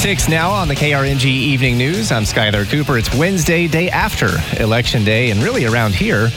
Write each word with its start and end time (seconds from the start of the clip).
506 0.00 0.30
now 0.30 0.50
on 0.50 0.66
the 0.66 0.74
KRMG 0.74 1.26
Evening 1.26 1.76
News. 1.76 2.10
I'm 2.10 2.22
Skyler 2.22 2.66
Cooper. 2.66 2.96
It's 2.96 3.14
Wednesday, 3.14 3.68
day 3.68 3.90
after 3.90 4.30
Election 4.58 5.04
Day, 5.04 5.30
and 5.30 5.42
really 5.42 5.66
around 5.66 5.94
here, 5.94 6.30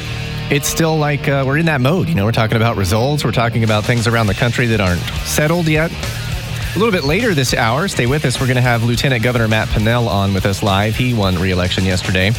it's 0.52 0.68
still 0.68 0.98
like 0.98 1.30
uh, 1.30 1.46
we're 1.48 1.58
in 1.60 1.68
that 1.68 1.80
mode. 1.80 2.10
You 2.10 2.16
know, 2.16 2.26
we're 2.26 2.34
talking 2.34 2.58
about 2.58 2.76
results, 2.76 3.24
we're 3.24 3.32
talking 3.32 3.64
about 3.64 3.86
things 3.86 4.06
around 4.06 4.28
the 4.28 4.34
country 4.34 4.66
that 4.66 4.82
aren't 4.82 5.00
settled 5.26 5.70
yet. 5.70 5.94
A 5.94 6.78
little 6.78 6.92
bit 6.92 7.06
later 7.06 7.34
this 7.34 7.54
hour, 7.54 7.88
stay 7.88 8.06
with 8.06 8.26
us. 8.26 8.38
We're 8.38 8.48
going 8.48 8.58
to 8.58 8.62
have 8.62 8.84
Lieutenant 8.84 9.24
Governor 9.24 9.48
Matt 9.48 9.70
Pinnell 9.70 10.10
on 10.10 10.34
with 10.34 10.46
us 10.46 10.62
live. 10.62 10.98
He 10.98 11.14
won 11.14 11.40
re-election 11.40 11.86
yesterday. 11.86 12.32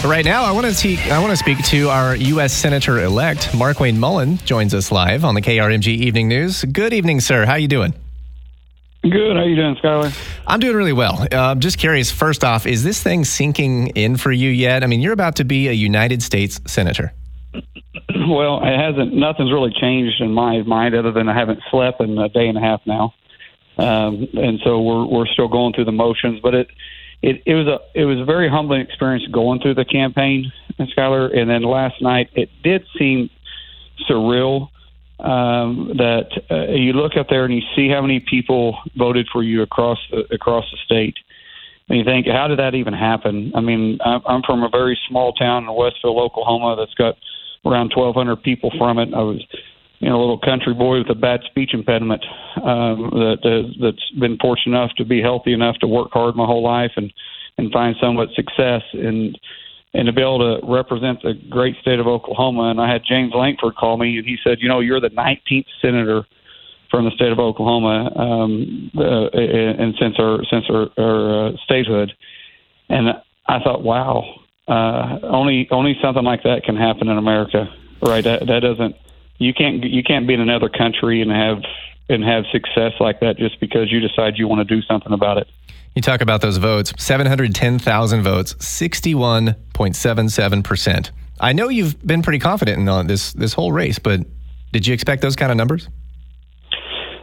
But 0.00 0.08
right 0.08 0.24
now, 0.24 0.44
I 0.44 0.52
want 0.52 0.64
to 0.64 0.72
see, 0.72 0.98
I 1.10 1.18
want 1.18 1.32
to 1.32 1.36
speak 1.36 1.62
to 1.62 1.90
our 1.90 2.16
U.S. 2.16 2.54
Senator 2.54 3.00
elect 3.00 3.48
Markwayne 3.48 3.98
Mullin. 3.98 4.38
Joins 4.46 4.72
us 4.72 4.90
live 4.90 5.26
on 5.26 5.34
the 5.34 5.42
KRMG 5.42 5.88
Evening 5.88 6.26
News. 6.26 6.64
Good 6.64 6.94
evening, 6.94 7.20
sir. 7.20 7.44
How 7.44 7.56
you 7.56 7.68
doing? 7.68 7.92
Good. 9.10 9.36
How 9.36 9.42
you 9.42 9.54
doing, 9.54 9.76
Skyler? 9.76 10.16
I'm 10.46 10.60
doing 10.60 10.76
really 10.76 10.94
well. 10.94 11.26
Uh, 11.30 11.36
I'm 11.36 11.60
just 11.60 11.78
curious. 11.78 12.10
First 12.10 12.42
off, 12.42 12.66
is 12.66 12.84
this 12.84 13.02
thing 13.02 13.26
sinking 13.26 13.88
in 13.88 14.16
for 14.16 14.32
you 14.32 14.48
yet? 14.48 14.82
I 14.82 14.86
mean, 14.86 15.02
you're 15.02 15.12
about 15.12 15.36
to 15.36 15.44
be 15.44 15.68
a 15.68 15.72
United 15.72 16.22
States 16.22 16.58
senator. 16.66 17.12
Well, 18.26 18.62
it 18.64 18.78
hasn't. 18.78 19.12
Nothing's 19.12 19.52
really 19.52 19.72
changed 19.78 20.20
in 20.20 20.32
my 20.32 20.62
mind, 20.62 20.94
other 20.94 21.12
than 21.12 21.28
I 21.28 21.34
haven't 21.34 21.60
slept 21.70 22.00
in 22.00 22.16
a 22.16 22.30
day 22.30 22.48
and 22.48 22.56
a 22.56 22.60
half 22.60 22.80
now, 22.86 23.12
um, 23.76 24.26
and 24.32 24.60
so 24.64 24.80
we're 24.80 25.04
we're 25.04 25.26
still 25.26 25.48
going 25.48 25.74
through 25.74 25.84
the 25.84 25.92
motions. 25.92 26.40
But 26.40 26.54
it 26.54 26.68
it 27.20 27.42
it 27.44 27.54
was 27.54 27.66
a 27.66 27.80
it 27.94 28.04
was 28.06 28.18
a 28.18 28.24
very 28.24 28.48
humbling 28.48 28.80
experience 28.80 29.26
going 29.30 29.60
through 29.60 29.74
the 29.74 29.84
campaign, 29.84 30.50
Skyler. 30.80 31.36
And 31.36 31.50
then 31.50 31.62
last 31.62 32.00
night, 32.00 32.30
it 32.34 32.48
did 32.62 32.86
seem 32.98 33.28
surreal 34.08 34.70
um, 35.24 35.92
that 35.96 36.28
uh, 36.50 36.72
you 36.72 36.92
look 36.92 37.16
up 37.16 37.28
there 37.28 37.44
and 37.44 37.54
you 37.54 37.62
see 37.74 37.88
how 37.88 38.02
many 38.02 38.20
people 38.20 38.78
voted 38.96 39.26
for 39.32 39.42
you 39.42 39.62
across 39.62 39.98
the, 40.10 40.24
across 40.34 40.64
the 40.70 40.78
state. 40.84 41.16
And 41.88 41.98
you 41.98 42.04
think, 42.04 42.26
how 42.26 42.48
did 42.48 42.58
that 42.58 42.74
even 42.74 42.94
happen? 42.94 43.52
I 43.54 43.60
mean, 43.60 43.98
I'm 44.04 44.42
from 44.42 44.62
a 44.62 44.68
very 44.68 44.98
small 45.08 45.32
town 45.32 45.64
in 45.64 45.74
Westville, 45.74 46.18
Oklahoma, 46.18 46.76
that's 46.78 46.94
got 46.94 47.16
around 47.64 47.92
1,200 47.94 48.42
people 48.42 48.70
from 48.78 48.98
it. 48.98 49.12
I 49.14 49.20
was, 49.20 49.44
you 49.98 50.08
know, 50.08 50.16
a 50.16 50.20
little 50.20 50.38
country 50.38 50.72
boy 50.72 50.98
with 50.98 51.10
a 51.10 51.14
bad 51.14 51.40
speech 51.44 51.74
impediment 51.74 52.24
um, 52.56 53.10
that 53.12 53.38
uh, 53.44 53.68
that's 53.80 54.10
been 54.18 54.38
fortunate 54.38 54.76
enough 54.76 54.92
to 54.96 55.04
be 55.04 55.20
healthy 55.20 55.52
enough 55.52 55.76
to 55.80 55.86
work 55.86 56.08
hard 56.12 56.36
my 56.36 56.46
whole 56.46 56.62
life 56.62 56.92
and 56.96 57.12
and 57.56 57.70
find 57.70 57.94
somewhat 58.00 58.28
success 58.34 58.82
and 58.92 59.38
and 59.94 60.06
to 60.06 60.12
be 60.12 60.20
able 60.20 60.60
to 60.60 60.66
represent 60.66 61.22
the 61.22 61.34
great 61.48 61.76
state 61.80 62.00
of 62.00 62.06
Oklahoma. 62.06 62.70
And 62.70 62.80
I 62.80 62.92
had 62.92 63.02
James 63.04 63.32
Lankford 63.34 63.76
call 63.76 63.96
me, 63.96 64.18
and 64.18 64.26
he 64.26 64.36
said, 64.42 64.58
you 64.60 64.68
know, 64.68 64.80
you're 64.80 65.00
the 65.00 65.10
19th 65.10 65.66
senator 65.80 66.26
from 66.90 67.04
the 67.04 67.10
state 67.12 67.32
of 67.32 67.38
Oklahoma, 67.38 68.10
um, 68.14 68.90
uh, 68.96 69.26
and 69.36 69.94
since 69.98 70.14
our 70.18 70.44
since 70.44 70.64
our, 70.70 70.88
our 70.96 71.48
uh, 71.48 71.52
statehood, 71.64 72.12
and 72.88 73.08
I 73.48 73.58
thought, 73.60 73.82
wow, 73.82 74.22
uh, 74.68 75.18
only 75.24 75.66
only 75.72 75.96
something 76.00 76.22
like 76.22 76.44
that 76.44 76.62
can 76.64 76.76
happen 76.76 77.08
in 77.08 77.18
America, 77.18 77.66
right? 78.00 78.22
That, 78.22 78.46
that 78.46 78.60
doesn't 78.60 78.94
you 79.38 79.52
can't 79.52 79.82
you 79.82 80.02
can't 80.02 80.26
be 80.26 80.34
in 80.34 80.40
another 80.40 80.68
country 80.68 81.20
and 81.20 81.30
have 81.30 81.58
and 82.08 82.24
have 82.24 82.44
success 82.52 82.92
like 83.00 83.18
that 83.20 83.36
just 83.38 83.58
because 83.60 83.90
you 83.90 84.00
decide 84.00 84.34
you 84.36 84.46
want 84.48 84.66
to 84.66 84.74
do 84.74 84.80
something 84.82 85.12
about 85.12 85.38
it. 85.38 85.48
You 85.94 86.02
talk 86.02 86.20
about 86.20 86.40
those 86.40 86.56
votes 86.56 86.92
710,000 86.98 88.22
votes, 88.22 88.54
61.77%. 88.54 91.10
I 91.40 91.52
know 91.52 91.68
you've 91.68 92.04
been 92.06 92.22
pretty 92.22 92.38
confident 92.38 92.78
in 92.78 92.88
uh, 92.88 93.02
this, 93.04 93.32
this 93.32 93.52
whole 93.52 93.72
race, 93.72 93.98
but 93.98 94.20
did 94.72 94.86
you 94.86 94.94
expect 94.94 95.20
those 95.22 95.34
kind 95.36 95.52
of 95.52 95.56
numbers? 95.56 95.88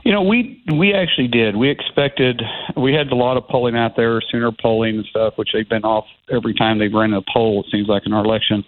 You 0.04 0.12
know, 0.12 0.24
we 0.24 0.64
we 0.74 0.94
actually 0.94 1.28
did. 1.28 1.56
We 1.56 1.70
expected. 1.70 2.42
We 2.76 2.92
had 2.94 3.12
a 3.12 3.16
lot 3.16 3.38
of 3.38 3.48
polling 3.48 3.78
out 3.78 3.96
there, 3.96 4.20
sooner 4.32 4.52
polling 4.52 4.98
and 4.98 5.06
stuff, 5.06 5.34
which 5.36 5.50
they've 5.54 5.70
been 5.70 5.84
off 5.84 6.06
every 6.32 6.56
time 6.56 6.80
they've 6.80 6.92
ran 6.92 7.14
a 7.14 7.22
poll. 7.32 7.64
It 7.64 7.70
seems 7.72 7.88
like 7.88 8.08
in 8.08 8.14
our 8.14 8.26
election, 8.26 8.66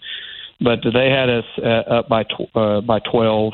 but 0.61 0.81
they 0.83 1.09
had 1.09 1.29
us 1.29 1.45
uh, 1.57 1.91
up 1.91 2.07
by 2.07 2.21
tw- 2.23 2.55
uh, 2.55 2.81
by 2.81 2.99
twelve. 2.99 3.53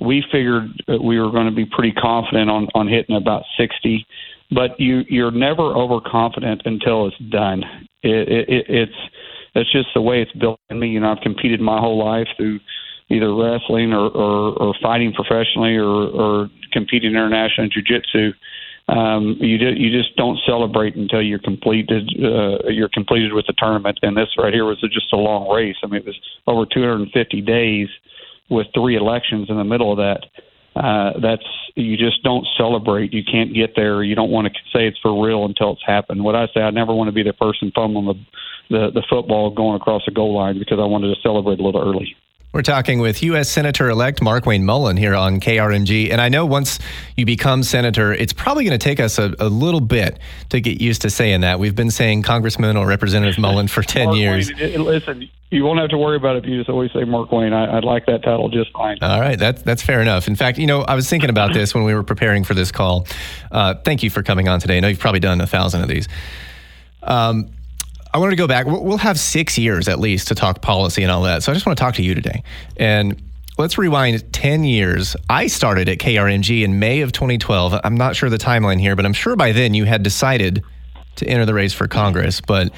We 0.00 0.24
figured 0.30 0.70
we 1.02 1.18
were 1.18 1.30
going 1.30 1.46
to 1.46 1.54
be 1.54 1.66
pretty 1.66 1.92
confident 1.92 2.50
on 2.50 2.68
on 2.74 2.88
hitting 2.88 3.16
about 3.16 3.42
sixty, 3.58 4.06
but 4.50 4.78
you 4.78 5.02
you're 5.08 5.30
never 5.30 5.62
overconfident 5.62 6.62
until 6.64 7.06
it's 7.06 7.18
done. 7.30 7.64
It, 8.02 8.28
it, 8.28 8.66
it's 8.68 8.92
that's 9.54 9.72
just 9.72 9.88
the 9.94 10.02
way 10.02 10.22
it's 10.22 10.32
built 10.32 10.60
in 10.70 10.78
me. 10.78 10.88
You 10.88 11.00
know, 11.00 11.12
I've 11.12 11.22
competed 11.22 11.60
my 11.60 11.80
whole 11.80 11.98
life 11.98 12.28
through 12.36 12.60
either 13.10 13.34
wrestling 13.34 13.92
or, 13.92 14.08
or, 14.08 14.62
or 14.62 14.74
fighting 14.82 15.12
professionally 15.12 15.76
or, 15.76 15.86
or 15.86 16.48
competing 16.72 17.10
internationally 17.10 17.70
in 17.74 17.82
jiu-jitsu. 17.82 18.32
Um, 18.88 19.36
you 19.40 19.58
do, 19.58 19.70
you 19.76 19.90
just 19.90 20.16
don't 20.16 20.38
celebrate 20.46 20.96
until 20.96 21.22
you're 21.22 21.38
completed. 21.38 22.08
Uh, 22.22 22.68
you're 22.68 22.88
completed 22.88 23.32
with 23.32 23.46
the 23.46 23.54
tournament, 23.58 23.98
and 24.02 24.16
this 24.16 24.28
right 24.38 24.52
here 24.52 24.64
was 24.64 24.80
just 24.80 25.12
a 25.12 25.16
long 25.16 25.48
race. 25.54 25.76
I 25.82 25.88
mean, 25.88 26.00
it 26.00 26.06
was 26.06 26.18
over 26.46 26.64
250 26.64 27.40
days 27.42 27.88
with 28.50 28.66
three 28.74 28.96
elections 28.96 29.48
in 29.50 29.56
the 29.56 29.64
middle 29.64 29.92
of 29.92 29.98
that. 29.98 30.26
Uh, 30.76 31.18
that's 31.20 31.42
you 31.74 31.96
just 31.96 32.22
don't 32.22 32.46
celebrate. 32.56 33.12
You 33.12 33.22
can't 33.24 33.54
get 33.54 33.74
there. 33.74 34.02
You 34.02 34.14
don't 34.14 34.30
want 34.30 34.46
to 34.46 34.52
say 34.72 34.86
it's 34.86 34.98
for 35.00 35.24
real 35.24 35.44
until 35.44 35.72
it's 35.72 35.82
happened. 35.84 36.22
What 36.22 36.36
I 36.36 36.46
say, 36.54 36.60
I 36.60 36.70
never 36.70 36.94
want 36.94 37.08
to 37.08 37.12
be 37.12 37.22
the 37.22 37.32
person 37.32 37.72
fumbling 37.74 38.06
the 38.06 38.14
the, 38.70 38.90
the 38.92 39.02
football 39.08 39.50
going 39.50 39.76
across 39.76 40.02
the 40.04 40.12
goal 40.12 40.36
line 40.36 40.58
because 40.58 40.78
I 40.78 40.84
wanted 40.84 41.14
to 41.14 41.20
celebrate 41.22 41.58
a 41.58 41.62
little 41.62 41.80
early. 41.80 42.14
We're 42.50 42.62
talking 42.62 42.98
with 42.98 43.22
U.S. 43.24 43.50
Senator 43.50 43.90
elect 43.90 44.20
Markwayne 44.20 44.62
Mullin 44.62 44.96
here 44.96 45.14
on 45.14 45.38
KRMG. 45.38 46.10
And 46.10 46.18
I 46.18 46.30
know 46.30 46.46
once 46.46 46.78
you 47.14 47.26
become 47.26 47.62
senator, 47.62 48.14
it's 48.14 48.32
probably 48.32 48.64
going 48.64 48.78
to 48.78 48.82
take 48.82 49.00
us 49.00 49.18
a, 49.18 49.34
a, 49.38 49.50
little 49.50 49.82
bit 49.82 50.18
to 50.48 50.58
get 50.58 50.80
used 50.80 51.02
to 51.02 51.10
saying 51.10 51.42
that. 51.42 51.60
We've 51.60 51.76
been 51.76 51.90
saying 51.90 52.22
Congressman 52.22 52.78
or 52.78 52.86
Representative 52.86 53.38
Mullin 53.38 53.68
for 53.68 53.82
10 53.82 54.06
Mark 54.06 54.16
years. 54.16 54.50
Wayne, 54.50 54.82
listen, 54.82 55.28
you 55.50 55.62
won't 55.62 55.78
have 55.78 55.90
to 55.90 55.98
worry 55.98 56.16
about 56.16 56.36
it 56.36 56.44
if 56.44 56.50
you 56.50 56.56
just 56.56 56.70
always 56.70 56.90
say 56.92 57.00
Markwayne. 57.00 57.52
I, 57.52 57.74
would 57.74 57.84
like 57.84 58.06
that 58.06 58.22
title 58.22 58.48
just 58.48 58.72
fine. 58.72 58.96
All 59.02 59.20
right, 59.20 59.38
that's 59.38 59.60
that's 59.60 59.82
fair 59.82 60.00
enough. 60.00 60.26
In 60.26 60.34
fact, 60.34 60.56
you 60.56 60.66
know, 60.66 60.82
I 60.82 60.94
was 60.94 61.08
thinking 61.08 61.28
about 61.28 61.52
this 61.52 61.74
when 61.74 61.84
we 61.84 61.94
were 61.94 62.02
preparing 62.02 62.44
for 62.44 62.54
this 62.54 62.72
call. 62.72 63.06
Uh, 63.52 63.74
thank 63.74 64.02
you 64.02 64.08
for 64.08 64.22
coming 64.22 64.48
on 64.48 64.58
today. 64.58 64.78
I 64.78 64.80
know 64.80 64.88
you've 64.88 64.98
probably 64.98 65.20
done 65.20 65.42
a 65.42 65.46
thousand 65.46 65.82
of 65.82 65.88
these. 65.88 66.08
Um, 67.02 67.50
I 68.18 68.20
wanted 68.20 68.32
to 68.32 68.36
go 68.36 68.48
back. 68.48 68.66
We'll 68.66 68.98
have 68.98 69.16
six 69.16 69.56
years 69.56 69.86
at 69.86 70.00
least 70.00 70.26
to 70.26 70.34
talk 70.34 70.60
policy 70.60 71.04
and 71.04 71.12
all 71.12 71.22
that. 71.22 71.44
So 71.44 71.52
I 71.52 71.54
just 71.54 71.66
want 71.66 71.78
to 71.78 71.84
talk 71.84 71.94
to 71.94 72.02
you 72.02 72.16
today. 72.16 72.42
And 72.76 73.22
let's 73.58 73.78
rewind 73.78 74.32
10 74.32 74.64
years. 74.64 75.14
I 75.30 75.46
started 75.46 75.88
at 75.88 75.98
KRMG 75.98 76.64
in 76.64 76.80
May 76.80 77.02
of 77.02 77.12
2012. 77.12 77.78
I'm 77.84 77.96
not 77.96 78.16
sure 78.16 78.28
the 78.28 78.36
timeline 78.36 78.80
here, 78.80 78.96
but 78.96 79.06
I'm 79.06 79.12
sure 79.12 79.36
by 79.36 79.52
then 79.52 79.72
you 79.72 79.84
had 79.84 80.02
decided 80.02 80.64
to 81.14 81.28
enter 81.28 81.46
the 81.46 81.54
race 81.54 81.72
for 81.72 81.86
Congress. 81.86 82.40
But 82.40 82.72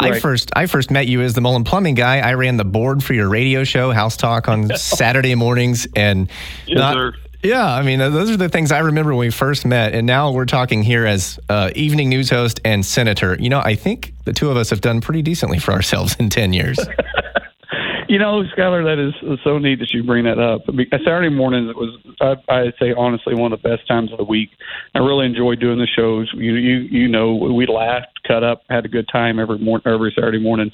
right. 0.00 0.12
I 0.12 0.20
first 0.20 0.52
I 0.54 0.66
first 0.66 0.92
met 0.92 1.08
you 1.08 1.20
as 1.20 1.34
the 1.34 1.40
Mullin 1.40 1.64
Plumbing 1.64 1.96
guy. 1.96 2.20
I 2.20 2.34
ran 2.34 2.56
the 2.56 2.64
board 2.64 3.02
for 3.02 3.12
your 3.12 3.28
radio 3.28 3.64
show, 3.64 3.90
House 3.90 4.16
Talk, 4.16 4.48
on 4.48 4.68
Saturday 4.76 5.34
mornings, 5.34 5.88
and 5.96 6.30
yes, 6.68 6.78
not, 6.78 6.94
sir. 6.94 7.14
Yeah, 7.46 7.72
I 7.72 7.82
mean, 7.82 8.00
those 8.00 8.28
are 8.28 8.36
the 8.36 8.48
things 8.48 8.72
I 8.72 8.80
remember 8.80 9.12
when 9.12 9.26
we 9.26 9.30
first 9.30 9.64
met. 9.64 9.94
And 9.94 10.04
now 10.04 10.32
we're 10.32 10.46
talking 10.46 10.82
here 10.82 11.06
as 11.06 11.38
uh, 11.48 11.70
evening 11.76 12.08
news 12.08 12.28
host 12.28 12.60
and 12.64 12.84
senator. 12.84 13.36
You 13.38 13.48
know, 13.48 13.60
I 13.60 13.76
think 13.76 14.12
the 14.24 14.32
two 14.32 14.50
of 14.50 14.56
us 14.56 14.68
have 14.70 14.80
done 14.80 15.00
pretty 15.00 15.22
decently 15.22 15.60
for 15.60 15.70
ourselves 15.70 16.16
in 16.18 16.28
10 16.28 16.52
years. 16.52 16.76
you 18.08 18.18
know, 18.18 18.42
Skyler, 18.56 18.82
that 18.82 18.98
is 18.98 19.38
so 19.44 19.58
neat 19.58 19.78
that 19.78 19.92
you 19.92 20.02
bring 20.02 20.24
that 20.24 20.40
up. 20.40 20.62
Saturday 21.04 21.28
mornings 21.28 21.70
it 21.70 21.76
was, 21.76 21.96
I, 22.20 22.34
I'd 22.52 22.74
say, 22.80 22.92
honestly, 22.92 23.36
one 23.36 23.52
of 23.52 23.62
the 23.62 23.68
best 23.68 23.86
times 23.86 24.10
of 24.10 24.18
the 24.18 24.24
week. 24.24 24.50
I 24.96 24.98
really 24.98 25.26
enjoyed 25.26 25.60
doing 25.60 25.78
the 25.78 25.86
shows. 25.86 26.28
You, 26.34 26.54
you, 26.54 26.76
you 26.78 27.06
know, 27.06 27.32
we 27.32 27.66
laughed, 27.66 28.22
cut 28.26 28.42
up, 28.42 28.64
had 28.68 28.84
a 28.84 28.88
good 28.88 29.06
time 29.06 29.38
every 29.38 29.58
morning, 29.58 29.86
every 29.86 30.12
Saturday 30.16 30.40
morning. 30.40 30.72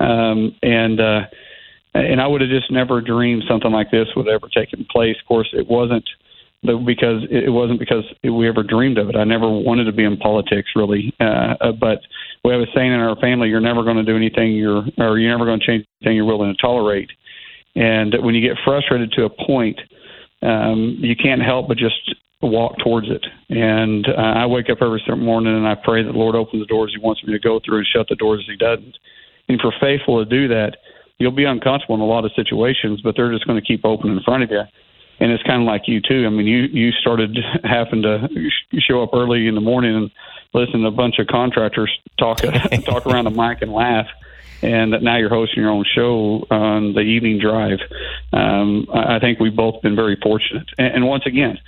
Um, 0.00 0.56
and, 0.62 1.00
uh, 1.00 1.20
and 1.94 2.20
I 2.20 2.26
would 2.26 2.40
have 2.40 2.50
just 2.50 2.70
never 2.70 3.00
dreamed 3.00 3.44
something 3.48 3.70
like 3.70 3.90
this 3.90 4.08
would 4.16 4.28
ever 4.28 4.48
taken 4.48 4.86
place. 4.90 5.16
Of 5.20 5.26
course, 5.26 5.48
it 5.52 5.66
wasn't 5.68 6.04
because 6.62 7.22
it 7.30 7.52
wasn't 7.52 7.78
because 7.78 8.04
we 8.22 8.48
ever 8.48 8.62
dreamed 8.62 8.98
of 8.98 9.08
it. 9.08 9.16
I 9.16 9.24
never 9.24 9.48
wanted 9.48 9.84
to 9.84 9.92
be 9.92 10.04
in 10.04 10.16
politics 10.16 10.70
really, 10.74 11.14
uh, 11.20 11.54
uh, 11.60 11.72
but 11.72 12.00
we 12.44 12.52
have 12.52 12.60
a 12.60 12.66
saying 12.74 12.92
in 12.92 13.00
our 13.00 13.16
family: 13.16 13.48
you're 13.48 13.60
never 13.60 13.84
going 13.84 13.96
to 13.96 14.02
do 14.02 14.16
anything 14.16 14.52
you're, 14.52 14.84
or 14.98 15.18
you're 15.18 15.30
never 15.30 15.46
going 15.46 15.60
to 15.60 15.66
change 15.66 15.86
anything 16.02 16.16
you're 16.16 16.24
willing 16.24 16.52
to 16.54 16.60
tolerate. 16.60 17.10
And 17.76 18.14
when 18.22 18.34
you 18.34 18.46
get 18.46 18.58
frustrated 18.64 19.12
to 19.12 19.24
a 19.24 19.30
point, 19.46 19.78
um, 20.42 20.96
you 21.00 21.14
can't 21.14 21.42
help 21.42 21.68
but 21.68 21.76
just 21.76 22.14
walk 22.42 22.76
towards 22.82 23.08
it. 23.10 23.24
And 23.50 24.06
uh, 24.08 24.20
I 24.20 24.46
wake 24.46 24.70
up 24.70 24.78
every 24.80 25.02
morning 25.16 25.54
and 25.54 25.66
I 25.66 25.74
pray 25.74 26.02
that 26.02 26.14
Lord 26.14 26.34
opens 26.34 26.62
the 26.62 26.66
doors 26.66 26.92
He 26.94 27.04
wants 27.04 27.22
me 27.24 27.32
to 27.32 27.38
go 27.38 27.60
through 27.64 27.78
and 27.78 27.86
shut 27.86 28.06
the 28.08 28.16
doors 28.16 28.44
He 28.48 28.56
doesn't. 28.56 28.96
And 29.48 29.60
you're 29.62 29.72
faithful 29.80 30.24
to 30.24 30.28
do 30.28 30.48
that, 30.48 30.76
you'll 31.18 31.32
be 31.32 31.44
uncomfortable 31.44 31.94
in 31.94 32.00
a 32.00 32.06
lot 32.06 32.24
of 32.24 32.32
situations, 32.34 33.00
but 33.02 33.16
they're 33.16 33.32
just 33.32 33.46
going 33.46 33.60
to 33.60 33.66
keep 33.66 33.84
open 33.84 34.10
in 34.10 34.22
front 34.22 34.42
of 34.42 34.50
you. 34.50 34.62
And 35.20 35.32
it's 35.32 35.42
kind 35.42 35.60
of 35.60 35.66
like 35.66 35.88
you 35.88 36.00
too. 36.00 36.26
I 36.26 36.30
mean, 36.30 36.46
you 36.46 36.62
you 36.62 36.92
started 36.92 37.36
having 37.64 38.02
to 38.02 38.28
show 38.78 39.02
up 39.02 39.10
early 39.12 39.48
in 39.48 39.54
the 39.54 39.60
morning 39.60 39.96
and 39.96 40.10
listen 40.54 40.82
to 40.82 40.88
a 40.88 40.92
bunch 40.92 41.18
of 41.18 41.26
contractors 41.26 41.90
talk 42.18 42.38
talk 42.84 43.06
around 43.06 43.24
the 43.24 43.30
mic 43.30 43.62
and 43.62 43.72
laugh 43.72 44.06
and 44.62 44.90
now 45.02 45.16
you're 45.16 45.28
hosting 45.28 45.62
your 45.62 45.70
own 45.70 45.84
show 45.94 46.46
on 46.50 46.94
the 46.94 47.00
evening 47.00 47.38
drive. 47.38 47.78
Um, 48.32 48.86
I 48.92 49.18
think 49.20 49.38
we've 49.38 49.54
both 49.54 49.82
been 49.82 49.94
very 49.94 50.16
fortunate. 50.20 50.66
And, 50.76 50.96
and 50.96 51.06
once 51.06 51.24
again, 51.26 51.58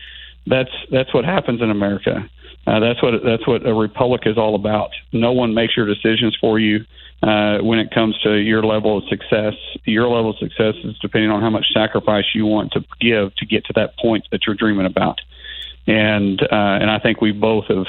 that's 0.46 0.70
that's 0.90 1.12
what 1.14 1.24
happens 1.24 1.62
in 1.62 1.70
America. 1.70 2.28
Uh, 2.66 2.80
that's 2.80 3.02
what 3.02 3.22
that's 3.24 3.46
what 3.46 3.66
a 3.66 3.74
republic 3.74 4.22
is 4.26 4.36
all 4.36 4.54
about. 4.54 4.90
No 5.12 5.32
one 5.32 5.54
makes 5.54 5.76
your 5.76 5.86
decisions 5.86 6.36
for 6.40 6.58
you 6.58 6.84
uh, 7.22 7.58
when 7.58 7.78
it 7.78 7.90
comes 7.90 8.18
to 8.20 8.34
your 8.34 8.64
level 8.64 8.98
of 8.98 9.04
success. 9.08 9.54
Your 9.84 10.08
level 10.08 10.30
of 10.30 10.38
success 10.38 10.74
is 10.84 10.98
depending 10.98 11.30
on 11.30 11.40
how 11.42 11.50
much 11.50 11.66
sacrifice 11.72 12.24
you 12.34 12.46
want 12.46 12.72
to 12.72 12.84
give 13.00 13.34
to 13.36 13.46
get 13.46 13.64
to 13.66 13.72
that 13.74 13.98
point 13.98 14.26
that 14.30 14.46
you're 14.46 14.56
dreaming 14.56 14.86
about. 14.86 15.20
And 15.86 16.40
uh, 16.42 16.46
and 16.50 16.90
I 16.90 16.98
think 16.98 17.20
we 17.20 17.32
both 17.32 17.66
have 17.66 17.86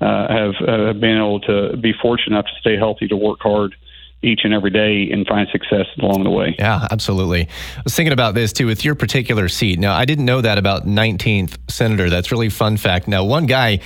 uh, 0.00 0.28
have 0.28 0.54
uh, 0.66 0.92
been 0.94 1.16
able 1.16 1.40
to 1.40 1.76
be 1.76 1.92
fortunate 2.00 2.34
enough 2.34 2.46
to 2.46 2.60
stay 2.60 2.76
healthy, 2.76 3.08
to 3.08 3.16
work 3.16 3.40
hard, 3.40 3.74
each 4.22 4.40
and 4.44 4.54
every 4.54 4.70
day 4.70 5.10
and 5.10 5.26
find 5.26 5.48
success 5.50 5.86
along 6.00 6.24
the 6.24 6.30
way. 6.30 6.54
Yeah, 6.58 6.86
absolutely. 6.90 7.42
I 7.42 7.82
was 7.84 7.94
thinking 7.94 8.12
about 8.12 8.34
this 8.34 8.52
too 8.52 8.66
with 8.66 8.84
your 8.84 8.94
particular 8.94 9.48
seat. 9.48 9.78
Now, 9.78 9.94
I 9.94 10.04
didn't 10.04 10.24
know 10.24 10.40
that 10.40 10.58
about 10.58 10.86
19th 10.86 11.56
Senator. 11.68 12.08
That's 12.08 12.30
really 12.30 12.48
fun 12.48 12.76
fact. 12.76 13.08
Now, 13.08 13.24
one 13.24 13.46
guy 13.46 13.80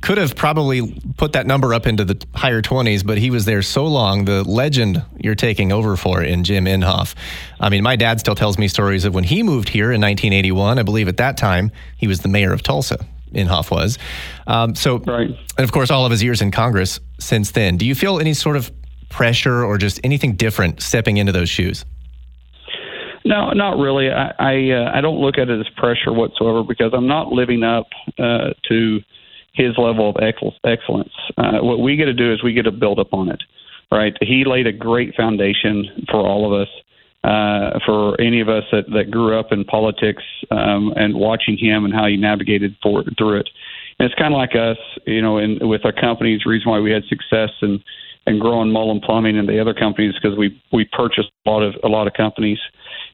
could 0.00 0.18
have 0.18 0.34
probably 0.34 1.00
put 1.16 1.34
that 1.34 1.46
number 1.46 1.74
up 1.74 1.86
into 1.86 2.04
the 2.04 2.20
higher 2.34 2.62
20s, 2.62 3.06
but 3.06 3.18
he 3.18 3.30
was 3.30 3.44
there 3.44 3.62
so 3.62 3.86
long. 3.86 4.24
The 4.24 4.42
legend 4.42 5.04
you're 5.18 5.34
taking 5.34 5.72
over 5.72 5.96
for 5.96 6.22
in 6.22 6.44
Jim 6.44 6.64
Inhofe. 6.64 7.14
I 7.60 7.68
mean, 7.68 7.82
my 7.82 7.96
dad 7.96 8.20
still 8.20 8.34
tells 8.34 8.58
me 8.58 8.68
stories 8.68 9.04
of 9.04 9.14
when 9.14 9.24
he 9.24 9.42
moved 9.42 9.68
here 9.68 9.92
in 9.92 10.00
1981. 10.00 10.78
I 10.78 10.82
believe 10.82 11.08
at 11.08 11.18
that 11.18 11.36
time 11.36 11.70
he 11.96 12.06
was 12.06 12.20
the 12.20 12.28
mayor 12.28 12.52
of 12.52 12.62
Tulsa. 12.62 13.04
Inhofe 13.32 13.70
was. 13.70 13.98
Um, 14.46 14.74
so, 14.74 14.98
right. 14.98 15.28
and 15.28 15.64
of 15.64 15.72
course, 15.72 15.90
all 15.90 16.04
of 16.04 16.12
his 16.12 16.22
years 16.22 16.40
in 16.40 16.50
Congress 16.50 17.00
since 17.18 17.50
then. 17.50 17.76
Do 17.76 17.84
you 17.84 17.94
feel 17.94 18.20
any 18.20 18.32
sort 18.34 18.56
of 18.56 18.70
pressure 19.14 19.64
or 19.64 19.78
just 19.78 20.00
anything 20.02 20.34
different 20.34 20.82
stepping 20.82 21.16
into 21.18 21.32
those 21.32 21.48
shoes? 21.48 21.84
No, 23.24 23.50
not 23.52 23.78
really. 23.78 24.10
I 24.10 24.34
I, 24.38 24.70
uh, 24.70 24.90
I 24.92 25.00
don't 25.00 25.18
look 25.18 25.38
at 25.38 25.48
it 25.48 25.58
as 25.58 25.68
pressure 25.76 26.12
whatsoever 26.12 26.62
because 26.62 26.92
I'm 26.92 27.06
not 27.06 27.28
living 27.28 27.62
up 27.62 27.86
uh, 28.18 28.50
to 28.68 29.00
his 29.54 29.78
level 29.78 30.10
of 30.10 30.16
excellence. 30.64 31.12
Uh, 31.38 31.58
what 31.60 31.78
we 31.78 31.96
get 31.96 32.06
to 32.06 32.12
do 32.12 32.32
is 32.32 32.42
we 32.42 32.52
get 32.52 32.64
to 32.64 32.72
build 32.72 32.98
up 32.98 33.12
on 33.12 33.30
it. 33.30 33.42
Right? 33.90 34.14
He 34.20 34.44
laid 34.44 34.66
a 34.66 34.72
great 34.72 35.14
foundation 35.14 36.06
for 36.10 36.26
all 36.26 36.44
of 36.44 36.60
us. 36.60 36.68
Uh, 37.22 37.78
for 37.86 38.20
any 38.20 38.42
of 38.42 38.50
us 38.50 38.64
that, 38.70 38.84
that 38.92 39.10
grew 39.10 39.40
up 39.40 39.50
in 39.50 39.64
politics 39.64 40.22
um, 40.50 40.92
and 40.94 41.14
watching 41.14 41.56
him 41.56 41.86
and 41.86 41.94
how 41.94 42.04
he 42.06 42.18
navigated 42.18 42.76
for, 42.82 43.02
through 43.16 43.40
it. 43.40 43.48
And 43.98 44.04
it's 44.04 44.14
kind 44.20 44.34
of 44.34 44.36
like 44.36 44.54
us, 44.54 44.76
you 45.06 45.22
know, 45.22 45.38
in, 45.38 45.58
with 45.66 45.86
our 45.86 45.92
companies. 45.92 46.42
The 46.44 46.50
reason 46.50 46.70
why 46.70 46.80
we 46.80 46.90
had 46.90 47.02
success 47.04 47.48
and 47.62 47.80
and 48.26 48.40
growing 48.40 48.70
Mullin 48.70 49.00
Plumbing 49.00 49.38
and 49.38 49.48
the 49.48 49.60
other 49.60 49.74
companies 49.74 50.14
because 50.14 50.36
we 50.36 50.60
we 50.72 50.84
purchased 50.92 51.30
a 51.46 51.50
lot 51.50 51.62
of 51.62 51.74
a 51.82 51.88
lot 51.88 52.06
of 52.06 52.14
companies, 52.14 52.58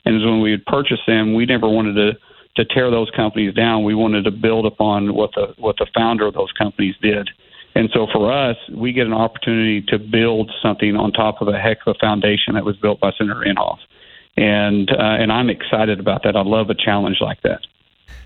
and 0.04 0.24
when 0.24 0.40
we 0.40 0.50
had 0.50 0.64
purchased 0.66 1.02
them, 1.06 1.34
we 1.34 1.46
never 1.46 1.68
wanted 1.68 1.94
to 1.94 2.12
to 2.56 2.64
tear 2.64 2.90
those 2.90 3.10
companies 3.10 3.54
down. 3.54 3.84
We 3.84 3.94
wanted 3.94 4.24
to 4.24 4.30
build 4.30 4.66
upon 4.66 5.14
what 5.14 5.30
the 5.34 5.54
what 5.58 5.76
the 5.78 5.86
founder 5.94 6.26
of 6.26 6.34
those 6.34 6.52
companies 6.52 6.94
did. 7.00 7.28
And 7.74 7.88
so 7.94 8.08
for 8.12 8.32
us, 8.32 8.56
we 8.74 8.92
get 8.92 9.06
an 9.06 9.12
opportunity 9.12 9.82
to 9.88 9.98
build 9.98 10.50
something 10.60 10.96
on 10.96 11.12
top 11.12 11.40
of 11.40 11.48
a 11.48 11.58
heck 11.58 11.78
of 11.86 11.94
a 11.96 11.98
foundation 12.00 12.54
that 12.54 12.64
was 12.64 12.76
built 12.76 12.98
by 12.98 13.12
Senator 13.16 13.44
Inhofe. 13.46 13.78
And 14.36 14.90
uh, 14.90 14.96
and 14.98 15.30
I'm 15.32 15.50
excited 15.50 16.00
about 16.00 16.22
that. 16.24 16.36
I 16.36 16.42
love 16.42 16.70
a 16.70 16.74
challenge 16.74 17.18
like 17.20 17.40
that. 17.42 17.60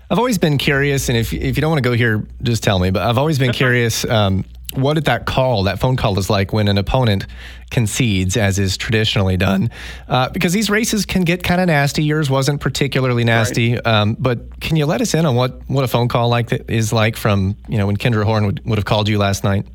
I've 0.09 0.19
always 0.19 0.37
been 0.37 0.57
curious, 0.57 1.09
and 1.09 1.17
if 1.17 1.33
if 1.33 1.57
you 1.57 1.61
don't 1.61 1.71
want 1.71 1.83
to 1.83 1.89
go 1.89 1.95
here, 1.95 2.27
just 2.43 2.63
tell 2.63 2.79
me. 2.79 2.91
But 2.91 3.03
I've 3.03 3.17
always 3.17 3.39
been 3.39 3.53
curious. 3.53 4.05
Um, 4.05 4.45
what 4.75 4.95
did 4.95 5.05
that 5.05 5.25
call, 5.25 5.63
that 5.63 5.79
phone 5.79 5.95
call, 5.95 6.17
is 6.19 6.29
like 6.29 6.53
when 6.53 6.67
an 6.67 6.77
opponent 6.77 7.25
concedes, 7.71 8.37
as 8.37 8.59
is 8.59 8.77
traditionally 8.77 9.37
done? 9.37 9.69
Uh, 10.07 10.29
because 10.29 10.53
these 10.53 10.69
races 10.69 11.05
can 11.05 11.23
get 11.23 11.43
kind 11.43 11.61
of 11.61 11.67
nasty. 11.67 12.03
Yours 12.03 12.29
wasn't 12.29 12.61
particularly 12.61 13.23
nasty, 13.23 13.73
right. 13.73 13.85
um, 13.85 14.15
but 14.19 14.59
can 14.59 14.75
you 14.75 14.85
let 14.85 15.01
us 15.01 15.13
in 15.13 15.25
on 15.25 15.35
what, 15.35 15.61
what 15.67 15.83
a 15.83 15.87
phone 15.87 16.07
call 16.07 16.29
like 16.29 16.49
that 16.49 16.69
is 16.69 16.93
like 16.93 17.15
from 17.17 17.55
you 17.67 17.77
know 17.77 17.87
when 17.87 17.97
Kendra 17.97 18.23
Horn 18.23 18.45
would, 18.45 18.65
would 18.65 18.77
have 18.77 18.85
called 18.85 19.07
you 19.07 19.17
last 19.17 19.43
night? 19.43 19.65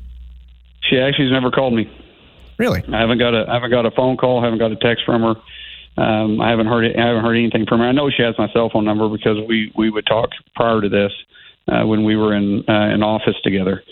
She 0.89 0.97
actually 0.97 1.25
has 1.25 1.33
never 1.33 1.51
called 1.51 1.73
me. 1.73 1.89
Really? 2.57 2.83
I 2.93 2.99
haven't 2.99 3.17
got 3.17 3.33
a 3.33 3.45
I 3.49 3.55
haven't 3.55 3.71
got 3.71 3.85
a 3.85 3.91
phone 3.91 4.17
call. 4.17 4.39
I 4.39 4.43
Haven't 4.43 4.59
got 4.59 4.71
a 4.71 4.75
text 4.75 5.03
from 5.05 5.21
her. 5.21 5.35
Um, 5.97 6.39
I 6.39 6.49
haven't 6.49 6.67
heard 6.67 6.85
it, 6.85 6.97
I 6.97 7.07
haven't 7.07 7.23
heard 7.23 7.35
anything 7.35 7.65
from 7.65 7.79
her. 7.79 7.85
I 7.85 7.91
know 7.91 8.09
she 8.09 8.23
has 8.23 8.35
my 8.37 8.49
cell 8.53 8.69
phone 8.71 8.85
number 8.85 9.09
because 9.09 9.37
we 9.47 9.71
we 9.75 9.89
would 9.89 10.05
talk 10.05 10.29
prior 10.55 10.79
to 10.79 10.87
this 10.87 11.11
uh, 11.67 11.85
when 11.85 12.03
we 12.03 12.15
were 12.15 12.33
in 12.35 12.63
uh, 12.67 12.93
in 12.93 13.03
office 13.03 13.35
together. 13.43 13.83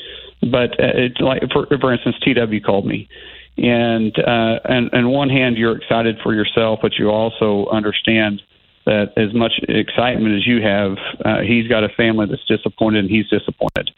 But 0.42 0.72
uh, 0.80 0.96
it's 0.96 1.20
like, 1.20 1.42
for, 1.52 1.68
for 1.80 1.94
instance, 1.94 2.16
TW 2.24 2.64
called 2.66 2.86
me, 2.86 3.10
and 3.58 4.18
uh, 4.18 4.60
and 4.66 4.90
and 4.94 5.12
one 5.12 5.30
hand 5.30 5.58
you're 5.58 5.76
excited 5.76 6.18
for 6.24 6.34
yourself, 6.34 6.80
but 6.82 6.94
you 6.98 7.10
also 7.10 7.70
understand 7.72 8.42
that 8.86 9.12
as 9.18 9.34
much 9.34 9.52
excitement 9.68 10.36
as 10.36 10.48
you 10.48 10.62
have, 10.62 10.98
uh, 11.26 11.42
he's 11.42 11.68
got 11.68 11.84
a 11.84 11.90
family 11.90 12.26
that's 12.30 12.46
disappointed, 12.46 13.06
and 13.06 13.10
he's 13.10 13.28
disappointed. 13.28 13.92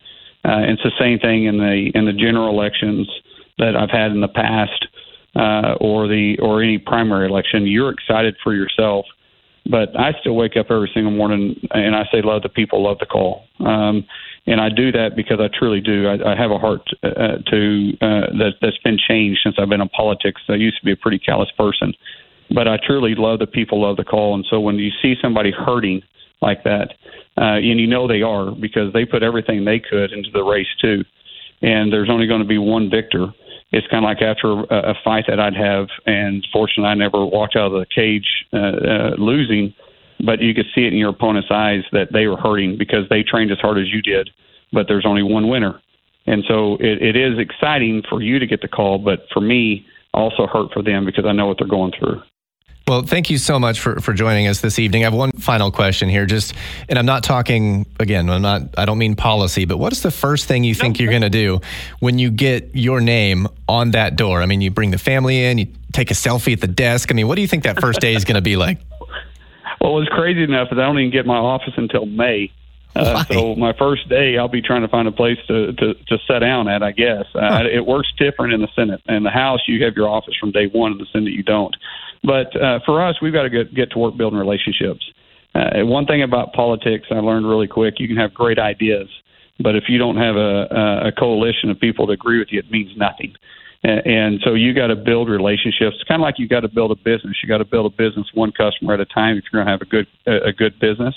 Uh, 0.43 0.65
it's 0.67 0.81
the 0.83 0.91
same 0.99 1.19
thing 1.19 1.45
in 1.45 1.57
the 1.57 1.91
in 1.93 2.05
the 2.05 2.13
general 2.13 2.49
elections 2.49 3.07
that 3.59 3.75
I've 3.75 3.91
had 3.91 4.11
in 4.11 4.21
the 4.21 4.27
past, 4.27 4.87
uh, 5.35 5.75
or 5.79 6.07
the 6.07 6.37
or 6.41 6.63
any 6.63 6.79
primary 6.79 7.27
election. 7.27 7.67
You're 7.67 7.91
excited 7.91 8.35
for 8.43 8.55
yourself, 8.55 9.05
but 9.69 9.97
I 9.99 10.13
still 10.19 10.35
wake 10.35 10.57
up 10.57 10.67
every 10.69 10.89
single 10.93 11.11
morning 11.11 11.55
and 11.71 11.95
I 11.95 12.03
say, 12.11 12.21
"Love 12.21 12.41
the 12.43 12.49
people, 12.49 12.83
love 12.83 12.99
the 12.99 13.05
call." 13.05 13.45
Um, 13.59 14.05
and 14.47 14.59
I 14.59 14.69
do 14.69 14.91
that 14.91 15.15
because 15.15 15.39
I 15.39 15.49
truly 15.57 15.81
do. 15.81 16.07
I, 16.07 16.33
I 16.33 16.35
have 16.35 16.51
a 16.51 16.57
heart 16.57 16.81
uh, 17.03 17.37
to 17.45 17.91
uh, 18.01 18.25
that, 18.39 18.53
that's 18.61 18.77
been 18.79 18.97
changed 18.97 19.41
since 19.43 19.55
I've 19.59 19.69
been 19.69 19.81
in 19.81 19.89
politics. 19.89 20.41
I 20.49 20.55
used 20.55 20.79
to 20.79 20.85
be 20.85 20.91
a 20.91 20.97
pretty 20.97 21.19
callous 21.19 21.49
person, 21.57 21.93
but 22.53 22.67
I 22.67 22.77
truly 22.85 23.13
love 23.15 23.39
the 23.39 23.47
people, 23.47 23.81
love 23.81 23.97
the 23.97 24.03
call, 24.03 24.33
and 24.33 24.45
so 24.49 24.59
when 24.59 24.77
you 24.77 24.91
see 25.01 25.15
somebody 25.21 25.51
hurting 25.51 26.01
like 26.41 26.63
that, 26.63 26.93
uh, 27.37 27.61
and 27.61 27.79
you 27.79 27.87
know 27.87 28.07
they 28.07 28.23
are 28.23 28.51
because 28.51 28.91
they 28.93 29.05
put 29.05 29.21
everything 29.21 29.63
they 29.63 29.79
could 29.79 30.11
into 30.11 30.31
the 30.33 30.43
race 30.43 30.67
too, 30.81 31.03
and 31.61 31.93
there's 31.93 32.09
only 32.09 32.25
going 32.25 32.41
to 32.41 32.47
be 32.47 32.57
one 32.57 32.89
victor. 32.89 33.27
It's 33.71 33.87
kind 33.87 34.03
of 34.03 34.09
like 34.09 34.21
after 34.21 34.51
a, 34.51 34.91
a 34.91 34.95
fight 35.03 35.25
that 35.27 35.39
I'd 35.39 35.55
have, 35.55 35.87
and 36.05 36.45
fortunately 36.51 36.89
I 36.89 36.95
never 36.95 37.25
walked 37.25 37.55
out 37.55 37.71
of 37.71 37.79
the 37.79 37.85
cage 37.85 38.45
uh, 38.53 38.57
uh, 38.57 39.15
losing 39.17 39.73
but 40.25 40.41
you 40.41 40.53
could 40.53 40.67
see 40.73 40.81
it 40.81 40.93
in 40.93 40.99
your 40.99 41.09
opponent's 41.09 41.49
eyes 41.51 41.83
that 41.91 42.11
they 42.13 42.27
were 42.27 42.37
hurting 42.37 42.77
because 42.77 43.07
they 43.09 43.23
trained 43.23 43.51
as 43.51 43.59
hard 43.59 43.77
as 43.77 43.91
you 43.91 44.01
did, 44.01 44.29
but 44.71 44.87
there's 44.87 45.05
only 45.05 45.23
one 45.23 45.47
winner. 45.47 45.81
And 46.27 46.43
so 46.47 46.75
it, 46.75 47.01
it 47.01 47.15
is 47.15 47.39
exciting 47.39 48.03
for 48.09 48.21
you 48.21 48.39
to 48.39 48.45
get 48.45 48.61
the 48.61 48.67
call, 48.67 48.99
but 48.99 49.25
for 49.33 49.41
me, 49.41 49.85
also 50.13 50.45
hurt 50.45 50.71
for 50.73 50.83
them 50.83 51.05
because 51.05 51.25
I 51.25 51.31
know 51.31 51.47
what 51.47 51.57
they're 51.57 51.67
going 51.67 51.93
through. 51.97 52.21
Well, 52.87 53.03
thank 53.03 53.29
you 53.29 53.37
so 53.37 53.57
much 53.57 53.79
for, 53.79 53.99
for 54.01 54.13
joining 54.13 54.47
us 54.47 54.59
this 54.59 54.77
evening. 54.77 55.03
I 55.03 55.05
have 55.05 55.13
one 55.13 55.31
final 55.33 55.71
question 55.71 56.09
here. 56.09 56.25
Just, 56.25 56.53
and 56.89 56.99
I'm 56.99 57.05
not 57.05 57.23
talking 57.23 57.85
again. 57.99 58.29
I'm 58.29 58.41
not. 58.41 58.63
I 58.77 58.85
don't 58.85 58.97
mean 58.97 59.15
policy, 59.15 59.65
but 59.65 59.77
what 59.77 59.93
is 59.93 60.01
the 60.01 60.11
first 60.11 60.45
thing 60.45 60.63
you 60.63 60.75
think 60.75 60.99
you're 60.99 61.09
going 61.09 61.21
to 61.21 61.29
do 61.29 61.61
when 61.99 62.19
you 62.19 62.31
get 62.31 62.71
your 62.73 62.99
name 62.99 63.47
on 63.69 63.91
that 63.91 64.15
door? 64.15 64.41
I 64.41 64.45
mean, 64.45 64.61
you 64.61 64.71
bring 64.71 64.91
the 64.91 64.97
family 64.97 65.45
in, 65.45 65.57
you 65.57 65.67
take 65.93 66.11
a 66.11 66.15
selfie 66.15 66.53
at 66.53 66.61
the 66.61 66.67
desk. 66.67 67.11
I 67.11 67.13
mean, 67.13 67.27
what 67.27 67.35
do 67.35 67.41
you 67.41 67.47
think 67.47 67.63
that 67.63 67.79
first 67.79 68.01
day 68.01 68.13
is 68.13 68.25
going 68.25 68.35
to 68.35 68.41
be 68.41 68.57
like? 68.57 68.79
Well, 69.79 69.93
what's 69.93 70.09
crazy 70.09 70.43
enough 70.43 70.67
is 70.71 70.77
I 70.77 70.81
don't 70.81 70.99
even 70.99 71.11
get 71.11 71.25
my 71.25 71.37
office 71.37 71.73
until 71.77 72.05
May. 72.05 72.51
Uh, 72.95 73.23
so 73.25 73.55
my 73.55 73.73
first 73.73 74.09
day, 74.09 74.37
I'll 74.37 74.49
be 74.49 74.61
trying 74.61 74.81
to 74.81 74.87
find 74.89 75.07
a 75.07 75.11
place 75.11 75.37
to 75.47 75.71
to, 75.73 75.93
to 75.93 76.17
sit 76.27 76.39
down 76.39 76.67
at. 76.67 76.83
I 76.83 76.91
guess 76.91 77.25
uh, 77.35 77.57
huh. 77.57 77.63
it 77.71 77.85
works 77.85 78.11
different 78.17 78.53
in 78.53 78.61
the 78.61 78.67
Senate. 78.75 79.01
In 79.07 79.23
the 79.23 79.29
House, 79.29 79.61
you 79.67 79.83
have 79.85 79.95
your 79.95 80.09
office 80.09 80.35
from 80.37 80.51
day 80.51 80.67
one. 80.67 80.91
In 80.91 80.97
the 80.97 81.05
Senate, 81.13 81.31
you 81.31 81.43
don't. 81.43 81.75
But 82.23 82.55
uh, 82.61 82.79
for 82.85 83.03
us, 83.03 83.15
we've 83.21 83.33
got 83.33 83.43
to 83.43 83.49
get 83.49 83.73
get 83.73 83.91
to 83.91 83.99
work 83.99 84.17
building 84.17 84.39
relationships. 84.39 85.03
Uh, 85.53 85.85
one 85.85 86.05
thing 86.05 86.23
about 86.23 86.53
politics, 86.53 87.07
I 87.11 87.15
learned 87.15 87.47
really 87.47 87.67
quick: 87.67 87.95
you 87.99 88.07
can 88.07 88.17
have 88.17 88.33
great 88.33 88.59
ideas, 88.59 89.09
but 89.59 89.75
if 89.75 89.85
you 89.87 89.97
don't 89.97 90.17
have 90.17 90.35
a, 90.35 91.07
a 91.07 91.11
coalition 91.11 91.69
of 91.69 91.79
people 91.79 92.07
that 92.07 92.13
agree 92.13 92.39
with 92.39 92.49
you, 92.51 92.59
it 92.59 92.71
means 92.71 92.91
nothing. 92.95 93.33
And 93.83 94.39
so 94.43 94.53
you 94.53 94.75
got 94.75 94.87
to 94.87 94.95
build 94.95 95.27
relationships. 95.27 95.95
It's 95.99 96.03
kind 96.03 96.21
of 96.21 96.23
like 96.23 96.37
you 96.37 96.47
got 96.47 96.59
to 96.59 96.67
build 96.67 96.91
a 96.91 96.95
business. 96.95 97.37
You 97.41 97.49
got 97.49 97.57
to 97.57 97.65
build 97.65 97.91
a 97.91 97.95
business 97.95 98.27
one 98.35 98.51
customer 98.51 98.93
at 98.93 98.99
a 98.99 99.05
time 99.05 99.37
if 99.37 99.45
you're 99.51 99.63
going 99.63 99.65
to 99.65 99.71
have 99.71 99.81
a 99.81 99.85
good 99.85 100.07
a 100.27 100.53
good 100.53 100.79
business. 100.79 101.15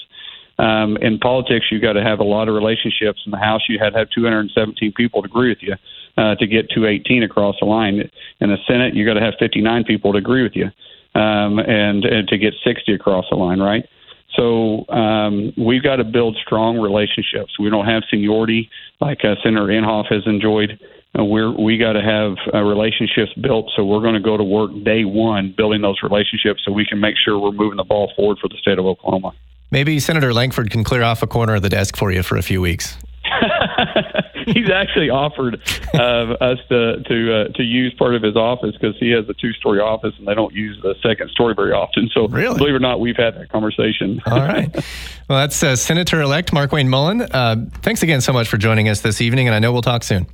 Um, 0.59 0.97
in 0.99 1.19
politics, 1.19 1.67
you 1.71 1.81
got 1.81 1.95
to 1.95 2.03
have 2.03 2.21
a 2.21 2.25
lot 2.25 2.49
of 2.49 2.55
relationships. 2.55 3.21
In 3.27 3.33
the 3.33 3.39
House, 3.39 3.63
you 3.69 3.79
had 3.79 3.91
to 3.91 3.99
have 3.99 4.09
217 4.15 4.93
people 4.97 5.23
to 5.23 5.27
agree 5.27 5.49
with 5.49 5.59
you 5.61 5.75
uh, 6.17 6.37
to 6.37 6.47
get 6.47 6.71
218 6.71 7.23
across 7.23 7.57
the 7.61 7.67
line. 7.67 7.99
In 8.41 8.51
the 8.51 8.57
Senate, 8.67 8.95
you 8.95 9.05
got 9.05 9.15
to 9.15 9.21
have 9.21 9.35
59 9.39 9.85
people 9.85 10.13
to 10.13 10.19
agree 10.19 10.43
with 10.43 10.55
you, 10.55 10.69
um, 11.15 11.59
and, 11.59 12.05
and 12.05 12.29
to 12.29 12.39
get 12.39 12.55
60 12.65 12.93
across 12.93 13.27
the 13.31 13.37
line, 13.37 13.61
right? 13.61 13.89
So 14.37 14.89
um, 14.89 15.53
we've 15.57 15.83
got 15.83 15.97
to 15.97 16.05
build 16.05 16.37
strong 16.45 16.79
relationships. 16.79 17.59
We 17.59 17.71
don't 17.71 17.87
have 17.87 18.03
seniority 18.11 18.69
like 19.01 19.25
uh, 19.25 19.37
Senator 19.43 19.67
Inhofe 19.67 20.13
has 20.13 20.27
enjoyed. 20.27 20.79
Uh, 21.17 21.25
we're 21.25 21.53
we 21.53 21.79
got 21.79 21.93
to 21.93 22.03
have 22.03 22.37
uh, 22.53 22.63
relationships 22.63 23.33
built. 23.41 23.71
So 23.77 23.85
we're 23.85 24.01
going 24.01 24.15
to 24.15 24.21
go 24.21 24.37
to 24.37 24.43
work 24.43 24.71
day 24.83 25.05
one 25.05 25.55
building 25.57 25.83
those 25.83 25.99
relationships 26.03 26.63
so 26.65 26.73
we 26.73 26.85
can 26.85 26.99
make 26.99 27.15
sure 27.25 27.39
we're 27.39 27.53
moving 27.53 27.77
the 27.77 27.85
ball 27.85 28.13
forward 28.17 28.39
for 28.41 28.49
the 28.49 28.57
state 28.57 28.79
of 28.79 28.87
Oklahoma. 28.87 29.33
Maybe 29.71 30.01
Senator 30.01 30.33
Lankford 30.33 30.71
can 30.71 30.83
clear 30.83 31.03
off 31.03 31.23
a 31.23 31.27
corner 31.27 31.55
of 31.55 31.63
the 31.63 31.69
desk 31.69 31.97
for 31.97 32.11
you 32.11 32.23
for 32.23 32.37
a 32.37 32.43
few 32.43 32.61
weeks. 32.61 32.97
He's 34.55 34.71
actually 34.71 35.11
offered 35.11 35.61
uh, 35.95 35.99
us 36.41 36.59
to 36.69 37.03
to 37.03 37.35
uh, 37.35 37.49
to 37.55 37.63
use 37.63 37.95
part 37.95 38.15
of 38.15 38.23
his 38.23 38.37
office 38.37 38.73
because 38.73 38.97
he 38.99 39.11
has 39.11 39.29
a 39.29 39.35
two 39.35 39.53
story 39.53 39.81
office 39.81 40.15
and 40.19 40.27
they 40.27 40.35
don't 40.35 40.55
use 40.55 40.79
the 40.83 40.95
second 41.03 41.31
story 41.31 41.55
very 41.55 41.73
often. 41.73 42.11
So, 42.13 42.29
really? 42.29 42.57
believe 42.59 42.75
it 42.75 42.77
or 42.77 42.81
not, 42.81 43.01
we've 43.01 43.17
had 43.17 43.35
that 43.37 43.51
conversation. 43.51 44.21
All 44.27 44.39
right. 44.39 44.75
Well, 45.27 45.39
that's 45.39 45.63
uh, 45.63 45.75
Senator 45.75 46.21
elect 46.21 46.53
Markwayne 46.53 46.87
Mullin. 46.89 47.23
Uh, 47.23 47.57
thanks 47.81 48.03
again 48.03 48.21
so 48.21 48.31
much 48.35 48.47
for 48.47 48.59
joining 48.59 48.91
us 48.91 49.01
this 49.01 49.23
evening, 49.23 49.47
and 49.47 49.55
I 49.55 49.59
know 49.59 49.73
we'll 49.73 49.81
talk 49.81 50.03
soon. 50.03 50.27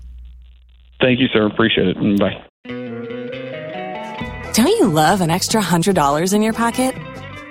Thank 1.01 1.21
you, 1.21 1.29
sir. 1.33 1.47
Appreciate 1.47 1.87
it. 1.97 2.19
Bye. 2.19 2.45
Don't 4.53 4.67
you 4.67 4.89
love 4.89 5.21
an 5.21 5.31
extra 5.31 5.63
$100 5.63 6.35
in 6.35 6.43
your 6.43 6.53
pocket? 6.53 6.97